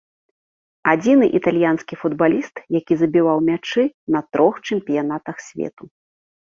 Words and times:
Адзіны 0.93 1.25
італьянскі 1.39 1.99
футбаліст, 2.05 2.55
які 2.79 2.93
забіваў 3.05 3.37
мячы 3.51 3.81
на 4.17 4.27
трох 4.35 4.53
чэмпіянатах 4.67 5.37
свету. 5.53 5.83